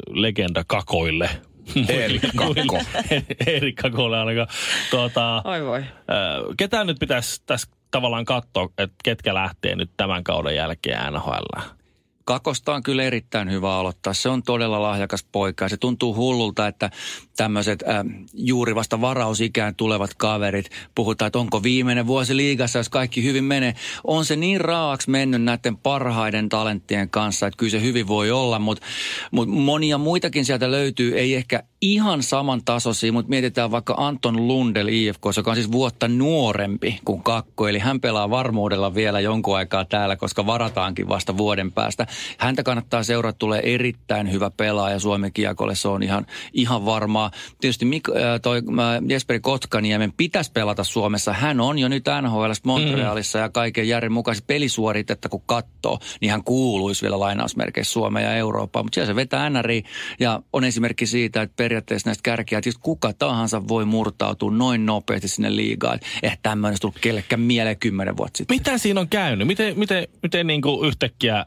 legenda 0.10 0.64
Kakoille. 0.68 1.30
Erik 1.90 2.22
Kakko. 2.36 2.80
Erik 3.48 3.76
Kakolle 3.76 4.18
ainakaan. 4.18 4.48
Tuota, 4.92 5.42
Oi 5.46 5.66
voi. 5.66 5.84
ketään 6.58 6.88
nyt 6.88 7.00
pitäisi 7.00 7.44
tässä 7.46 7.68
tavallaan 7.92 8.26
katsoa, 8.26 8.70
että 8.78 8.96
ketkä 9.04 9.34
lähtee 9.34 9.76
nyt 9.76 9.92
tämän 9.98 10.24
kauden 10.24 10.56
jälkeen 10.56 11.14
NHL? 11.14 11.62
Kakosta 12.30 12.74
on 12.74 12.84
kyllä 12.84 13.04
erittäin 13.04 13.52
hyvä 13.52 13.76
aloittaa. 13.76 14.14
Se 14.14 14.30
on 14.30 14.44
todella 14.44 14.82
lahjakas 14.82 15.26
poika 15.32 15.66
ja 15.66 15.70
se 15.70 15.78
tuntuu 15.78 16.16
hullulta, 16.16 16.68
että 16.68 16.90
tämmöiset 17.38 17.84
äh, 17.84 18.06
juuri 18.34 18.76
vasta 18.76 19.02
varausikään 19.02 19.76
tulevat 19.76 20.14
kaverit 20.14 20.70
puhutaan, 20.96 21.28
että 21.28 21.40
onko 21.40 21.64
viimeinen 21.64 22.08
vuosi 22.08 22.38
liigassa, 22.38 22.80
jos 22.80 22.90
kaikki 22.90 23.24
hyvin 23.24 23.44
menee. 23.44 23.76
On 24.04 24.26
se 24.26 24.36
niin 24.36 24.62
raaaksi 24.62 25.10
mennyt 25.10 25.42
näiden 25.42 25.78
parhaiden 25.78 26.50
talenttien 26.50 27.10
kanssa, 27.10 27.48
että 27.48 27.58
kyllä 27.58 27.72
se 27.72 27.82
hyvin 27.82 28.08
voi 28.08 28.32
olla, 28.32 28.60
mutta, 28.60 28.86
mutta 29.32 29.56
monia 29.56 29.98
muitakin 29.98 30.46
sieltä 30.46 30.72
löytyy, 30.72 31.18
ei 31.18 31.36
ehkä 31.36 31.64
ihan 31.82 32.24
saman 32.24 32.62
tasoisia, 32.66 33.14
mutta 33.14 33.30
mietitään 33.30 33.72
vaikka 33.72 33.94
Anton 33.98 34.48
Lundel 34.48 34.88
IFK, 34.88 35.22
joka 35.38 35.52
on 35.52 35.56
siis 35.56 35.72
vuotta 35.72 36.08
nuorempi 36.08 37.00
kuin 37.06 37.24
Kakko, 37.24 37.68
eli 37.68 37.80
hän 37.80 38.02
pelaa 38.02 38.30
varmuudella 38.30 38.96
vielä 38.96 39.20
jonkun 39.20 39.58
aikaa 39.58 39.86
täällä, 39.86 40.16
koska 40.16 40.46
varataankin 40.46 41.10
vasta 41.10 41.38
vuoden 41.38 41.72
päästä. 41.72 42.08
Häntä 42.38 42.64
kannattaa 42.64 43.04
seurata, 43.04 43.38
tulee 43.38 43.74
erittäin 43.74 44.32
hyvä 44.32 44.52
pelaaja 44.58 45.00
Suomen 45.00 45.34
kiekolle, 45.34 45.76
se 45.76 45.88
on 45.88 46.04
ihan, 46.04 46.26
ihan 46.54 46.86
varmaa. 46.86 47.32
Tietysti 47.62 47.86
Mik, 47.86 48.10
äh, 48.10 48.16
toi, 48.42 48.62
Jesperi 49.10 49.40
Kotkaniemen 49.40 50.14
pitäisi 50.18 50.52
pelata 50.52 50.84
Suomessa. 50.84 51.34
Hän 51.34 51.60
on 51.62 51.80
jo 51.80 51.88
nyt 51.88 52.06
NHL 52.22 52.52
Montrealissa 52.64 53.40
mm. 53.40 53.44
ja 53.44 53.50
kaiken 53.50 53.88
järjen 53.88 54.12
mukaisesti 54.12 54.46
pelisuoritetta 54.48 55.30
kun 55.30 55.44
katsoo, 55.46 56.00
niin 56.22 56.32
hän 56.32 56.44
kuuluisi 56.44 57.02
vielä 57.02 57.20
lainausmerkeissä 57.20 57.94
Suomeen 57.94 58.26
ja 58.26 58.36
Eurooppaan. 58.36 58.86
Mutta 58.86 58.96
siellä 58.96 59.08
se 59.08 59.16
vetää 59.16 59.50
NRI 59.50 59.84
ja 60.20 60.42
on 60.54 60.64
esimerkki 60.64 61.06
siitä, 61.06 61.42
että 61.42 61.69
periaatteessa 61.70 62.10
näistä 62.10 62.22
kärkiä, 62.24 62.58
että 62.58 62.68
just 62.68 62.80
kuka 62.82 63.14
tahansa 63.14 63.68
voi 63.68 63.86
murtautua 63.86 64.52
noin 64.52 64.86
nopeasti 64.86 65.28
sinne 65.28 65.56
liigaan. 65.56 66.00
Eihän 66.24 66.38
tämmöinen 66.44 66.80
tullut 66.82 67.00
kellekään 67.02 67.42
mieleen 67.42 67.78
kymmenen 67.78 68.18
vuotta 68.18 68.38
sitten. 68.38 68.58
Mitä 68.58 68.78
siinä 68.78 69.00
on 69.00 69.10
käynyt? 69.10 69.48
Miten, 69.48 69.80
miten, 69.80 70.08
miten 70.24 70.48
niin 70.48 70.62
kuin 70.62 70.88
yhtäkkiä, 70.88 71.46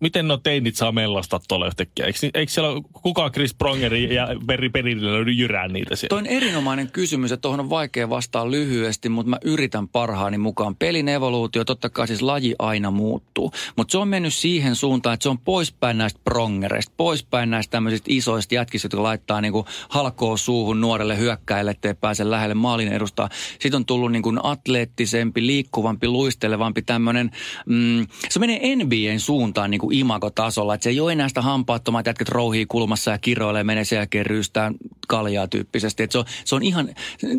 miten 0.00 0.28
no 0.28 0.36
teinit 0.36 0.76
saa 0.76 0.92
mellastaa 0.92 1.40
tuolla 1.48 1.66
yhtäkkiä? 1.66 2.06
Eikö, 2.06 2.18
eikö 2.34 2.52
siellä 2.52 2.82
kukaan 2.92 3.32
Chris 3.32 3.54
Prongeri 3.54 4.14
ja 4.14 4.28
Perri 4.46 4.68
Perillä 4.68 5.30
jyrää 5.36 5.68
niitä 5.68 5.96
siellä? 5.96 6.08
Toi 6.08 6.18
on 6.18 6.26
erinomainen 6.26 6.90
kysymys 6.90 7.30
ja 7.30 7.36
tuohon 7.36 7.60
on 7.60 7.70
vaikea 7.70 8.10
vastaa 8.10 8.50
lyhyesti, 8.50 9.08
mutta 9.08 9.30
mä 9.30 9.36
yritän 9.44 9.88
parhaani 9.88 10.38
mukaan. 10.38 10.76
Pelin 10.76 11.08
evoluutio, 11.08 11.64
totta 11.64 11.90
kai 11.90 12.06
siis 12.06 12.22
laji 12.22 12.54
aina 12.58 12.90
muuttuu, 12.90 13.52
mutta 13.76 13.92
se 13.92 13.98
on 13.98 14.08
mennyt 14.08 14.34
siihen 14.34 14.76
suuntaan, 14.76 15.14
että 15.14 15.22
se 15.22 15.28
on 15.28 15.38
poispäin 15.38 15.98
näistä 15.98 16.20
prongereista, 16.24 16.92
poispäin 16.96 17.50
näistä 17.50 17.70
tämmöisistä 17.70 18.06
isoista 18.08 18.54
jätkistä, 18.54 18.86
jotka 18.86 19.02
laittaa 19.02 19.40
niinku 19.40 19.66
halkoa 19.88 20.36
suuhun 20.36 20.80
nuorelle 20.80 21.18
hyökkäille, 21.18 21.70
ettei 21.70 21.94
pääse 21.94 22.30
lähelle 22.30 22.54
maalin 22.54 22.92
edustaa. 22.92 23.28
Sitten 23.58 23.76
on 23.76 23.86
tullut 23.86 24.12
niinku 24.12 24.32
atleettisempi, 24.42 25.46
liikkuvampi, 25.46 26.08
luistelevampi 26.08 26.82
tämmöinen, 26.82 27.30
mm, 27.66 28.06
se 28.28 28.38
menee 28.38 28.76
NBAn 28.76 29.20
suuntaan 29.20 29.70
niinku 29.70 29.89
imagotasolla, 29.92 30.74
että 30.74 30.82
se 30.84 30.90
ei 30.90 31.00
ole 31.00 31.12
enää 31.12 31.28
sitä 31.28 31.42
hampaattomat 31.42 32.06
jätkät 32.06 32.28
rouhii 32.28 32.66
kulmassa 32.66 33.10
ja 33.10 33.18
kiroilee, 33.18 33.64
menee 33.64 33.84
sen 33.84 33.96
jälkeen 33.96 34.26
ryystään 34.26 34.74
kaljaa 35.10 35.48
tyyppisesti. 35.48 36.02
Et 36.02 36.12
se, 36.12 36.18
on, 36.18 36.24
se 36.44 36.54
on 36.54 36.62
ihan 36.62 36.88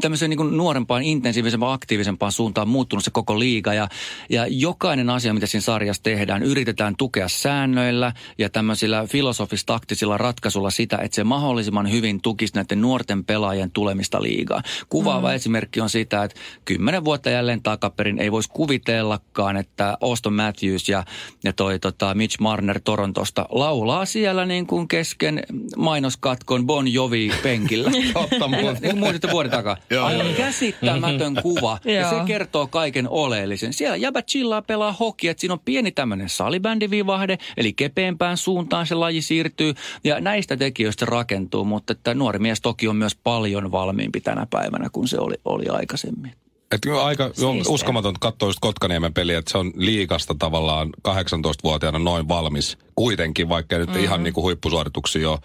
tämmöiseen 0.01 0.29
niin 0.29 0.57
nuorempaan, 0.57 1.03
intensiivisempaan, 1.03 1.73
aktiivisempaan 1.73 2.31
suuntaan 2.31 2.67
muuttunut 2.67 3.03
se 3.03 3.11
koko 3.11 3.39
liiga. 3.39 3.73
Ja, 3.73 3.87
ja 4.29 4.47
jokainen 4.47 5.09
asia, 5.09 5.33
mitä 5.33 5.47
siinä 5.47 5.61
sarjassa 5.61 6.03
tehdään, 6.03 6.43
yritetään 6.43 6.95
tukea 6.95 7.27
säännöillä 7.27 8.13
ja 8.37 8.49
tämmöisillä 8.49 9.07
filosofis-taktisilla 9.07 10.17
ratkaisulla 10.17 10.71
sitä, 10.71 10.97
että 10.97 11.15
se 11.15 11.23
mahdollisimman 11.23 11.91
hyvin 11.91 12.21
tukisi 12.21 12.55
näiden 12.55 12.81
nuorten 12.81 13.25
pelaajien 13.25 13.71
tulemista 13.71 14.21
liigaan. 14.21 14.63
Kuvaava 14.89 15.29
mm. 15.29 15.35
esimerkki 15.35 15.81
on 15.81 15.89
sitä, 15.89 16.23
että 16.23 16.39
kymmenen 16.65 17.05
vuotta 17.05 17.29
jälleen 17.29 17.63
takaperin 17.63 18.19
ei 18.19 18.31
voisi 18.31 18.49
kuvitellakaan, 18.53 19.57
että 19.57 19.97
Auston 20.01 20.33
Matthews 20.33 20.89
ja, 20.89 21.03
ja 21.43 21.53
toi 21.53 21.79
tota 21.79 22.13
Mitch 22.13 22.39
Marner 22.39 22.79
Torontosta 22.83 23.45
laulaa 23.49 24.05
siellä 24.05 24.45
niin 24.45 24.67
kuin 24.67 24.87
kesken 24.87 25.43
mainoskatkon 25.77 26.65
Bon 26.65 26.87
Jovi 26.87 27.31
penkillä. 27.61 27.91
Totta 28.13 28.49
kuin 28.81 28.99
muistitte 28.99 29.31
vuoden 29.31 29.51
takaa. 29.51 29.77
Joo, 29.89 30.05
Aivan 30.05 30.25
joo, 30.25 30.35
joo. 30.35 30.45
käsittämätön 30.45 31.35
kuva. 31.41 31.79
ja 31.85 32.09
se 32.09 32.15
kertoo 32.27 32.67
kaiken 32.67 33.09
oleellisen. 33.09 33.73
Siellä 33.73 33.97
jäbä 33.97 34.21
chillaa 34.21 34.61
pelaa 34.61 34.91
hoki, 34.91 35.27
että 35.27 35.41
siinä 35.41 35.53
on 35.53 35.59
pieni 35.59 35.91
tämmöinen 35.91 36.29
salibändivivahde, 36.29 37.37
eli 37.57 37.73
kepeämpään 37.73 38.37
suuntaan 38.37 38.87
se 38.87 38.95
laji 38.95 39.21
siirtyy. 39.21 39.73
Ja 40.03 40.19
näistä 40.19 40.57
tekijöistä 40.57 41.05
rakentuu, 41.05 41.65
mutta 41.65 41.93
että 41.93 42.13
nuori 42.13 42.39
mies 42.39 42.61
toki 42.61 42.87
on 42.87 42.95
myös 42.95 43.15
paljon 43.15 43.71
valmiimpi 43.71 44.21
tänä 44.21 44.47
päivänä 44.49 44.89
kuin 44.91 45.07
se 45.07 45.19
oli, 45.19 45.35
oli 45.45 45.65
aikaisemmin. 45.67 46.33
Et 46.71 46.81
aika 47.01 47.23
on 47.23 47.33
Siistiä. 47.33 47.73
uskomatonta 47.73 48.17
katsoa 48.19 48.49
just 48.49 48.59
Kotkaniemen 48.61 49.13
peliä, 49.13 49.39
että 49.39 49.51
se 49.51 49.57
on 49.57 49.71
liikasta 49.75 50.35
tavallaan 50.39 50.89
18-vuotiaana 51.07 51.99
noin 51.99 52.27
valmis 52.27 52.77
kuitenkin, 52.95 53.49
vaikka 53.49 53.77
nyt 53.77 53.89
mm-hmm. 53.89 54.03
ihan 54.03 54.23
niin 54.23 54.33
kuin 54.33 54.43
huippusuorituksia 54.43 55.29
ole, 55.29 55.39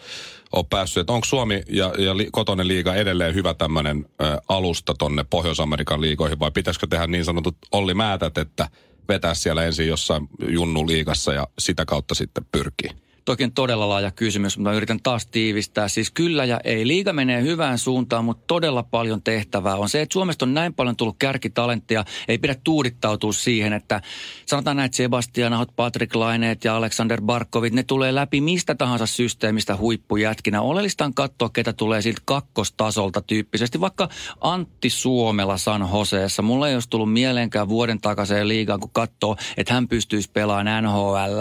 ole 0.52 0.64
päässyt. 0.70 1.00
Et 1.00 1.10
onko 1.10 1.24
Suomi 1.24 1.62
ja, 1.68 1.92
ja 1.98 2.16
li, 2.16 2.28
kotonen 2.32 2.68
liiga 2.68 2.94
edelleen 2.94 3.34
hyvä 3.34 3.54
tämmöinen 3.54 4.06
alusta 4.48 4.94
tonne 4.98 5.24
Pohjois-Amerikan 5.30 6.00
liigoihin 6.00 6.38
vai 6.38 6.50
pitäisikö 6.50 6.86
tehdä 6.86 7.06
niin 7.06 7.24
sanotut 7.24 7.56
Olli 7.72 7.94
Määtät, 7.94 8.38
että 8.38 8.68
vetää 9.08 9.34
siellä 9.34 9.64
ensin 9.64 9.88
jossain 9.88 10.28
junnu 10.48 10.86
liigassa 10.86 11.32
ja 11.32 11.46
sitä 11.58 11.84
kautta 11.84 12.14
sitten 12.14 12.46
pyrkii? 12.52 13.05
Toki 13.26 13.50
todella 13.54 13.88
laaja 13.88 14.10
kysymys, 14.10 14.58
mutta 14.58 14.72
yritän 14.72 15.00
taas 15.02 15.26
tiivistää. 15.26 15.88
Siis 15.88 16.10
kyllä 16.10 16.44
ja 16.44 16.60
ei. 16.64 16.86
Liiga 16.86 17.12
menee 17.12 17.42
hyvään 17.42 17.78
suuntaan, 17.78 18.24
mutta 18.24 18.44
todella 18.46 18.82
paljon 18.82 19.22
tehtävää 19.22 19.76
on 19.76 19.88
se, 19.88 20.02
että 20.02 20.12
Suomesta 20.12 20.44
on 20.44 20.54
näin 20.54 20.74
paljon 20.74 20.96
tullut 20.96 21.16
kärkitalenttia. 21.18 22.04
Ei 22.28 22.38
pidä 22.38 22.54
tuudittautua 22.64 23.32
siihen, 23.32 23.72
että 23.72 24.00
sanotaan 24.46 24.76
näin, 24.76 24.86
että 24.86 24.96
Sebastian 24.96 25.52
Ahot, 25.52 25.76
Patrick 25.76 26.14
Laineet 26.14 26.64
ja 26.64 26.76
Alexander 26.76 27.20
Barkovit, 27.22 27.72
ne 27.72 27.82
tulee 27.82 28.14
läpi 28.14 28.40
mistä 28.40 28.74
tahansa 28.74 29.06
systeemistä 29.06 29.76
huippujätkinä. 29.76 30.62
Oleellista 30.62 31.04
on 31.04 31.14
katsoa, 31.14 31.48
ketä 31.48 31.72
tulee 31.72 32.02
siltä 32.02 32.22
kakkostasolta 32.24 33.20
tyyppisesti. 33.20 33.80
Vaikka 33.80 34.08
Antti 34.40 34.90
Suomela 34.90 35.56
San 35.56 35.88
Joseessa. 35.92 36.42
Mulla 36.42 36.68
ei 36.68 36.74
olisi 36.74 36.90
tullut 36.90 37.12
mieleenkään 37.12 37.68
vuoden 37.68 38.00
takaisin 38.00 38.48
liigaan, 38.48 38.80
kun 38.80 38.90
katsoo, 38.92 39.36
että 39.56 39.74
hän 39.74 39.88
pystyisi 39.88 40.30
pelaamaan 40.32 40.84
NHL 40.84 41.40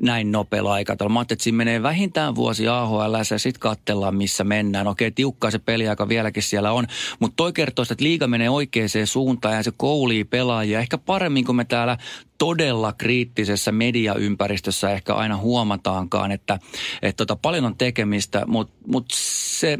näin 0.00 0.32
nopealla 0.32 0.72
aikataululla. 0.72 1.13
Mä 1.14 1.20
ajattelin, 1.20 1.36
että 1.36 1.44
siinä 1.44 1.56
menee 1.56 1.82
vähintään 1.82 2.34
vuosi 2.34 2.68
AHL 2.68 3.14
ja 3.30 3.38
sitten 3.38 3.60
katsellaan, 3.60 4.16
missä 4.16 4.44
mennään. 4.44 4.86
Okei, 4.86 5.10
tiukkaa 5.10 5.50
se 5.50 5.58
peliaika 5.58 6.08
vieläkin 6.08 6.42
siellä 6.42 6.72
on, 6.72 6.86
mutta 7.20 7.36
toi 7.36 7.52
kertoo, 7.52 7.82
että 7.82 8.04
liiga 8.04 8.26
menee 8.26 8.50
oikeaan 8.50 8.88
suuntaan 9.04 9.54
ja 9.54 9.62
se 9.62 9.72
koulii 9.76 10.24
pelaajia 10.24 10.80
ehkä 10.80 10.98
paremmin 10.98 11.44
kuin 11.44 11.56
me 11.56 11.64
täällä 11.64 11.98
todella 12.38 12.92
kriittisessä 12.92 13.72
mediaympäristössä 13.72 14.90
ehkä 14.90 15.14
aina 15.14 15.36
huomataankaan, 15.36 16.32
että, 16.32 16.58
että 17.02 17.26
tota, 17.26 17.36
paljon 17.42 17.64
on 17.64 17.76
tekemistä, 17.76 18.44
mutta 18.46 18.74
mut 18.86 19.06
se 19.12 19.78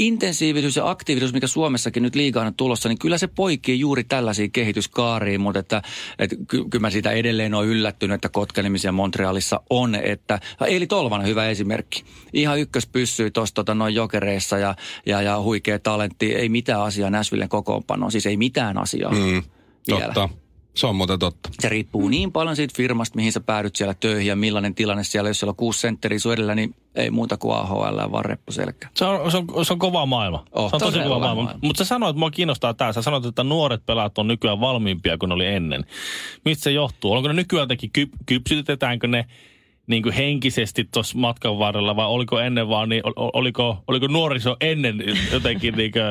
intensiivisyys 0.00 0.76
ja 0.76 0.90
aktiivisuus, 0.90 1.32
mikä 1.32 1.46
Suomessakin 1.46 2.02
nyt 2.02 2.14
liigaan 2.14 2.46
on 2.46 2.54
tulossa, 2.54 2.88
niin 2.88 2.98
kyllä 2.98 3.18
se 3.18 3.26
poikii 3.26 3.80
juuri 3.80 4.04
tällaisiin 4.04 4.52
kehityskaariin, 4.52 5.40
mutta 5.40 5.60
että, 5.60 5.82
että 6.18 6.36
ky- 6.48 6.64
kyllä 6.70 6.80
mä 6.80 6.90
siitä 6.90 7.10
edelleen 7.10 7.54
on 7.54 7.66
yllättynyt, 7.66 8.14
että 8.14 8.28
Kotkanimisiä 8.28 8.92
Montrealissa 8.92 9.60
on, 9.70 9.94
että 9.94 10.40
Eili 10.66 10.86
Tolvanen 10.86 11.26
hyvä 11.26 11.48
esimerkki. 11.48 12.04
Ihan 12.32 12.60
ykkös 12.60 12.86
pysyy 12.86 13.30
tuossa 13.30 13.54
tota, 13.54 13.74
noin 13.74 13.94
jokereissa 13.94 14.58
ja, 14.58 14.74
ja, 15.06 15.22
ja 15.22 15.40
huikea 15.40 15.78
talentti, 15.78 16.34
ei 16.34 16.48
mitään 16.48 16.82
asiaa 16.82 17.10
Näsvillen 17.10 17.48
kokoonpanoon, 17.48 18.12
siis 18.12 18.26
ei 18.26 18.36
mitään 18.36 18.78
asiaa. 18.78 19.12
Mm, 19.12 19.42
vielä. 19.88 20.04
totta. 20.04 20.28
Se 20.74 20.86
on 20.86 20.96
muuten 20.96 21.18
totta. 21.18 21.50
Se 21.60 21.68
riippuu 21.68 22.08
niin 22.08 22.32
paljon 22.32 22.56
siitä 22.56 22.74
firmasta, 22.76 23.16
mihin 23.16 23.32
sä 23.32 23.40
päädyt 23.40 23.76
siellä 23.76 23.94
töihin 23.94 24.26
ja 24.26 24.36
millainen 24.36 24.74
tilanne 24.74 25.04
siellä. 25.04 25.30
Jos 25.30 25.38
siellä 25.38 25.50
on 25.50 25.56
kuusi 25.56 25.80
sentteriä 25.80 26.18
sun 26.18 26.32
edellä, 26.32 26.54
niin 26.54 26.74
ei 26.94 27.10
muuta 27.10 27.36
kuin 27.36 27.56
AHL, 27.56 28.12
vaan 28.12 28.24
reppuselkä. 28.24 28.88
Se 28.94 29.04
on, 29.04 29.30
se 29.30 29.36
on, 29.36 29.66
se 29.66 29.72
on 29.72 29.78
kova 29.78 30.06
maailma. 30.06 30.44
Oh, 30.52 30.70
se 30.70 30.76
on 30.76 30.80
tosi 30.80 30.98
kova 30.98 31.18
maailma. 31.18 31.42
maailma. 31.42 31.60
Mutta 31.62 31.84
sä 31.84 31.88
sanoit, 31.88 32.10
että 32.10 32.18
mua 32.18 32.30
kiinnostaa 32.30 32.74
tämä. 32.74 32.92
Sä 32.92 33.02
sanoit, 33.02 33.24
että 33.24 33.44
nuoret 33.44 33.86
pelaat 33.86 34.18
on 34.18 34.28
nykyään 34.28 34.60
valmiimpia 34.60 35.18
kuin 35.18 35.32
oli 35.32 35.46
ennen. 35.46 35.84
Mistä 36.44 36.64
se 36.64 36.70
johtuu? 36.70 37.12
Onko 37.12 37.28
ne 37.28 37.34
nykyään 37.34 37.68
kyp, 37.92 38.12
kypsytetäänkö 38.26 39.06
ne 39.06 39.24
niin 39.86 40.02
kuin 40.02 40.14
henkisesti 40.14 40.88
tuossa 40.92 41.18
matkan 41.18 41.58
varrella 41.58 41.96
vai 41.96 42.06
oliko 42.06 42.40
ennen 42.40 42.68
vaan 42.68 42.88
niin, 42.88 43.06
ol- 43.06 43.30
oliko, 43.32 43.84
oliko 43.88 44.06
nuoriso 44.06 44.56
ennen 44.60 45.02
jotenkin 45.32 45.74
niin 45.76 45.92
kuin 45.92 46.02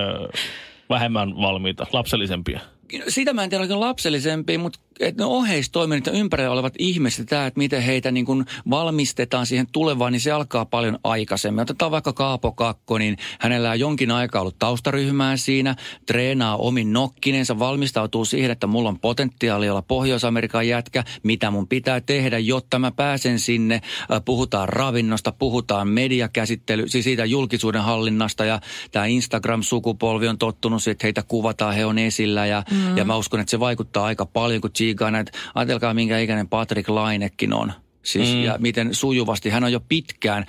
vähemmän 0.89 1.38
valmiita, 1.38 1.88
lapsellisempia? 1.94 2.60
Sitä 3.08 3.34
mä 3.34 3.43
en 3.43 3.50
tiedä, 3.50 3.62
oliko 3.62 3.79
lapsellisempia, 3.79 4.60
mutta 4.60 4.79
että 5.00 5.24
ne 5.24 5.25
oheistoiminnot 5.25 6.06
ja 6.06 6.12
ympärillä 6.12 6.51
olevat 6.51 6.74
ihmiset, 6.79 7.25
tämä, 7.25 7.46
että 7.46 7.58
miten 7.58 7.82
heitä 7.82 8.12
niin 8.12 8.25
kuin 8.25 8.46
valmistetaan 8.70 9.46
siihen 9.46 9.68
tulevaan, 9.72 10.12
niin 10.12 10.22
se 10.22 10.32
alkaa 10.32 10.65
paljon 10.65 11.00
aikaisemmin. 11.03 11.62
Otetaan 11.62 11.91
vaikka 11.91 12.13
Kaapo 12.13 12.51
Kakko, 12.51 12.98
niin 12.98 13.18
hänellä 13.39 13.70
on 13.70 13.79
jonkin 13.79 14.12
aikaa 14.12 14.41
ollut 14.41 14.60
taustaryhmää 14.60 15.38
siinä, 15.38 15.75
treenaa 16.06 16.58
omin 16.58 16.94
nokkinensa, 16.94 17.60
valmistautuu 17.60 18.25
siihen, 18.25 18.51
että 18.51 18.68
mulla 18.68 18.89
on 18.89 19.00
potentiaali 19.00 19.70
olla 19.70 19.82
Pohjois-Amerikan 19.82 20.68
jätkä, 20.68 21.03
mitä 21.24 21.51
mun 21.51 21.68
pitää 21.68 22.01
tehdä, 22.01 22.39
jotta 22.39 22.79
mä 22.79 22.91
pääsen 22.91 23.39
sinne. 23.39 23.75
Äh, 23.75 24.22
Puhutaan 24.25 24.70
ravinnosta, 24.70 25.32
puhutaan 25.32 25.88
mediakäsittely, 25.88 26.88
siis 26.88 27.03
siitä 27.03 27.25
julkisuuden 27.25 27.82
hallinnasta 27.82 28.46
ja 28.46 28.60
tämä 28.91 29.06
Instagram-sukupolvi 29.06 30.27
on 30.27 30.38
tottunut 30.38 30.84
siihen, 30.84 30.91
että 30.91 31.06
heitä 31.06 31.24
kuvataan, 31.27 31.75
he 31.75 31.86
on 31.86 31.98
esillä 31.98 32.46
ja, 32.46 32.63
mm. 32.72 32.98
ja 32.98 33.06
mä 33.06 33.15
uskon, 33.15 33.39
että 33.39 33.51
se 33.51 33.60
vaikuttaa 33.60 34.06
aika 34.06 34.25
paljon, 34.25 34.62
kun 34.62 34.72
tsiikaa 34.89 35.12
näitä, 35.12 35.31
ajatelkaa 35.55 35.93
minkä 35.93 36.19
ikäinen 36.19 36.48
Patrick 36.48 36.89
Lainekin 36.89 37.53
on. 37.53 37.74
Siis, 38.03 38.34
mm. 38.34 38.43
Ja 38.43 38.55
miten 38.60 38.96
sujuvasti 38.96 39.50
hän 39.50 39.63
on 39.63 39.72
jo 39.72 39.79
pitkään 39.79 40.46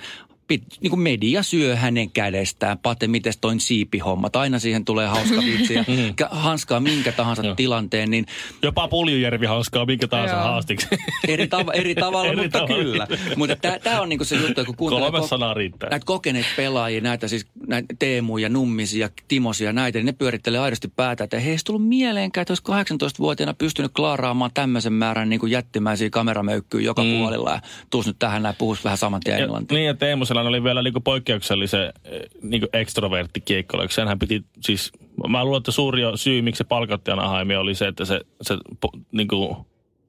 pit, 0.51 0.63
niin 0.81 0.89
kuin 0.89 0.99
media 0.99 1.43
syö 1.43 1.75
hänen 1.75 2.11
kädestään. 2.11 2.77
Pate, 2.77 3.07
miten 3.07 3.33
toin 3.41 3.59
siipihommat. 3.59 4.35
Aina 4.35 4.59
siihen 4.59 4.85
tulee 4.85 5.07
hauska 5.07 5.35
vitsi 5.45 5.73
ja 5.73 5.83
kä- 6.21 6.27
hanskaa 6.31 6.79
minkä 6.79 7.11
tahansa 7.11 7.55
tilanteen. 7.55 8.09
Niin 8.09 8.25
Jopa 8.61 8.87
Puljujärvi 8.87 9.45
hauskaa 9.45 9.85
minkä 9.85 10.07
tahansa 10.07 10.35
haastiksi. 10.35 10.87
eri, 11.27 11.45
tav- 11.45 11.71
eri 11.79 11.95
tavalla, 11.95 12.31
Eri 12.31 12.41
mutta 12.41 12.59
tavalla. 12.59 12.83
kyllä. 12.83 13.07
Mutta 13.35 13.55
tämä 13.83 14.01
on 14.01 14.09
niinku 14.09 14.25
se 14.25 14.35
juttu, 14.35 14.65
kun 14.65 14.75
kuuntelee 14.75 15.09
ko- 15.09 15.89
näitä 15.89 16.05
kokeneita 16.05 16.49
pelaajia, 16.55 17.01
näitä 17.01 17.27
siis 17.27 17.45
näitä 17.67 17.95
Teemuja, 17.99 18.49
Nummisia, 18.49 19.09
Timosia, 19.27 19.73
näitä, 19.73 19.99
niin 19.99 20.05
ne 20.05 20.11
pyörittelee 20.11 20.59
aidosti 20.59 20.87
päätä, 20.87 21.23
että 21.23 21.37
ei 21.37 21.43
heistä 21.45 21.67
tullut 21.67 21.87
mieleenkään, 21.87 22.41
että 22.41 22.51
olisi 22.69 22.93
18-vuotiaana 22.93 23.53
pystynyt 23.53 23.91
klaaraamaan 23.93 24.51
tämmöisen 24.53 24.93
määrän 24.93 25.29
niin 25.29 25.39
kuin 25.39 25.51
jättimäisiä 25.51 26.09
kameramöykkyjä 26.09 26.85
joka 26.85 27.03
mm. 27.03 27.17
puolella 27.17 27.51
ja 27.51 27.61
tuus 27.89 28.07
nyt 28.07 28.15
tähän 28.19 28.43
näin, 28.43 28.55
puhus 28.57 28.83
vähän 28.83 28.97
saman 28.97 29.21
tien 29.23 29.37
Ja, 29.37 29.43
englantia. 29.43 29.75
niin, 29.77 29.87
ja 29.87 29.93
Teemu 29.93 30.25
Selän 30.41 30.49
oli 30.49 30.63
vielä 30.63 30.81
niinku 30.81 30.99
poikkeuksellisen 30.99 31.93
niinku 32.41 32.67
ekstrovertti 32.73 33.41
kiekkoilla. 33.41 33.87
Senhän 33.89 34.19
piti 34.19 34.43
siis, 34.61 34.91
mä 35.27 35.45
luulen, 35.45 35.57
että 35.57 35.71
suuri 35.71 36.01
syy, 36.15 36.41
miksi 36.41 36.57
se 36.57 36.63
palkattiin 36.63 37.19
Anaheimia 37.19 37.59
oli 37.59 37.75
se, 37.75 37.87
että 37.87 38.05
se, 38.05 38.21
se 38.41 38.57
po, 38.81 38.91
niinku 39.11 39.67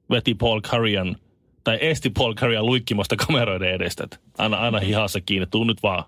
veti 0.09 0.35
Paul 0.35 0.61
Curryan, 0.61 1.15
tai 1.63 1.77
esti 1.81 2.09
Paul 2.09 2.33
Curryan 2.33 2.65
luikkimasta 2.65 3.15
kameroiden 3.15 3.73
edestä. 3.73 4.03
Että 4.03 4.17
Aina, 4.37 4.57
aina 4.57 4.79
hihassa 4.79 5.21
kiinni, 5.21 5.47
tuu 5.47 5.63
nyt 5.63 5.83
vaan. 5.83 6.03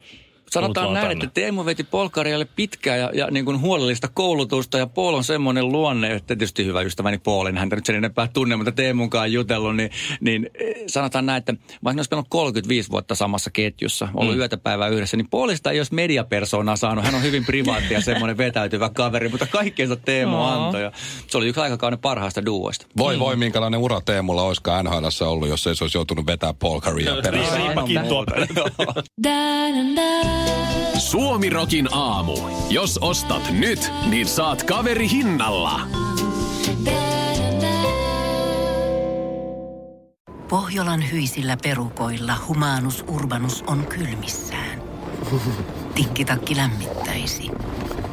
Sanotaan 0.52 0.94
näin, 0.94 1.08
tänne. 1.08 1.26
että 1.26 1.42
Teemu 1.42 1.66
veti 1.66 1.84
Polkarialle 1.84 2.46
pitkää 2.46 2.98
ja, 2.98 3.12
ja 3.14 3.28
niin 3.32 3.46
kuin 3.46 3.62
huolellista 3.62 4.08
koulutusta 4.14 4.78
ja 4.78 4.88
Paul 4.88 5.14
on 5.14 5.24
semmoinen 5.24 5.72
luonne, 5.72 6.12
että 6.12 6.28
tietysti 6.28 6.66
hyvä 6.66 6.82
ystäväni 6.82 7.18
Paul, 7.18 7.46
en 7.46 7.58
häntä 7.58 7.76
nyt 7.76 7.86
sen 7.86 7.96
enempää 7.96 8.28
tunne, 8.34 8.56
mutta 8.56 8.72
Teemunkaan 8.72 9.32
jutellut, 9.32 9.76
niin, 9.76 9.90
niin 10.20 10.50
eh, 10.60 10.76
sanotaan 10.88 11.26
näin, 11.26 11.38
että 11.38 11.54
vaikka 11.84 11.96
ne 11.96 12.00
olisi 12.00 12.10
pelannut 12.10 12.30
35 12.30 12.92
vuotta 12.92 13.16
samassa 13.16 13.50
ketjussa, 13.52 14.08
ollut 14.14 14.34
mm. 14.34 14.40
yötä 14.40 14.58
päivää 14.58 14.88
yhdessä, 14.88 15.18
niin 15.18 15.30
Paulista 15.30 15.72
ei 15.72 15.80
olisi 15.80 15.94
mediapersonaa 15.94 16.76
saanut. 16.76 17.06
Hän 17.06 17.16
on 17.16 17.24
hyvin 17.24 17.46
privaatti 17.46 17.94
ja 17.94 18.02
semmoinen 18.02 18.38
vetäytyvä 18.38 18.90
kaveri, 18.90 19.30
mutta 19.30 19.48
kaikkeensa 19.48 19.96
Teemu 19.96 20.36
Joo. 20.36 20.46
antoi. 20.46 20.82
Ja 20.82 20.92
se 21.28 21.38
oli 21.38 21.48
yksi 21.48 21.62
aikakauden 21.62 22.00
parhaista 22.00 22.46
duoista. 22.46 22.88
Voi 22.98 23.20
voi, 23.20 23.36
minkälainen 23.36 23.80
ura 23.80 24.02
Teemulla 24.02 24.44
olisikaan 24.44 24.86
NHLssä 24.86 25.28
ollut, 25.28 25.50
jos 25.50 25.68
ei 25.68 25.76
se 25.76 25.84
olisi 25.84 25.98
joutunut 25.98 26.28
vetää 26.28 26.54
Paul 26.54 26.82
Currya 26.82 27.16
perässä. 27.24 27.58
Riipakin 27.58 28.02
tuo. 28.08 28.26
Suomi 30.98 31.50
Rokin 31.50 31.90
aamu. 31.92 32.38
Jos 32.70 32.98
ostat 33.02 33.52
nyt, 33.52 33.92
niin 34.10 34.28
saat 34.28 34.64
kaveri 34.64 35.10
hinnalla. 35.10 35.82
Pohjolan 40.50 41.12
hyisillä 41.12 41.58
perukoilla 41.64 42.34
humanus 42.48 43.06
urbanus 43.08 43.64
on 43.68 43.88
kylmissään. 43.88 44.82
Tikkitakki 45.96 46.56
lämmittäisi. 46.56 47.52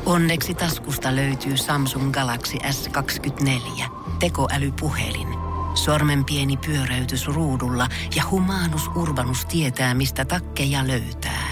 Onneksi 0.07 0.55
taskusta 0.55 1.17
löytyy 1.17 1.56
Samsung 1.56 2.13
Galaxy 2.13 2.58
S24 2.58 3.85
tekoälypuhelin. 4.19 5.28
Sormen 5.75 6.25
pieni 6.25 6.56
pyöräytys 6.56 7.26
ruudulla 7.26 7.89
ja 8.17 8.23
humanus 8.30 8.89
urbanus 8.89 9.47
tietää, 9.47 9.95
mistä 9.95 10.25
takkeja 10.25 10.87
löytää. 10.87 11.51